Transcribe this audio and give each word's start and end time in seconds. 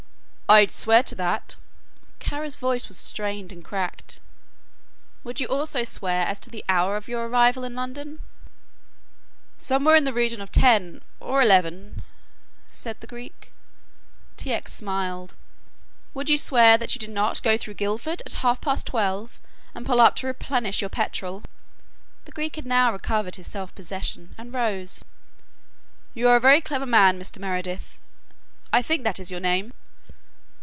"I'd 0.51 0.69
swear 0.69 1.01
to 1.03 1.15
that," 1.15 1.55
Kara's 2.19 2.57
voice 2.57 2.89
was 2.89 2.97
strained 2.97 3.53
and 3.53 3.63
cracked. 3.63 4.19
"Would 5.23 5.39
you 5.39 5.47
also 5.47 5.85
swear 5.85 6.27
as 6.27 6.39
to 6.39 6.49
the 6.49 6.65
hour 6.67 6.97
of 6.97 7.07
your 7.07 7.25
arrival 7.29 7.63
in 7.63 7.73
London?" 7.73 8.19
"Somewhere 9.57 9.95
in 9.95 10.03
the 10.03 10.11
region 10.11 10.41
of 10.41 10.51
ten 10.51 11.03
or 11.21 11.41
eleven," 11.41 12.01
said 12.69 12.99
the 12.99 13.07
Greek. 13.07 13.53
T. 14.35 14.51
X. 14.51 14.73
smiled. 14.73 15.35
"Would 16.13 16.29
you 16.29 16.37
swear 16.37 16.77
that 16.77 16.93
you 16.95 16.99
did 16.99 17.11
not 17.11 17.41
go 17.43 17.55
through 17.57 17.75
Guilford 17.75 18.21
at 18.25 18.33
half 18.33 18.59
past 18.59 18.87
twelve 18.87 19.39
and 19.73 19.85
pull 19.85 20.01
up 20.01 20.17
to 20.17 20.27
replenish 20.27 20.81
your 20.81 20.89
petrol?" 20.89 21.43
The 22.25 22.33
Greek 22.33 22.57
had 22.57 22.65
now 22.65 22.91
recovered 22.91 23.37
his 23.37 23.47
self 23.47 23.73
possession 23.73 24.35
and 24.37 24.53
rose. 24.53 25.01
"You 26.13 26.27
are 26.27 26.35
a 26.35 26.41
very 26.41 26.59
clever 26.59 26.85
man, 26.85 27.17
Mr. 27.17 27.39
Meredith 27.39 27.99
I 28.73 28.81
think 28.81 29.05
that 29.05 29.17
is 29.17 29.31
your 29.31 29.39
name?" 29.39 29.71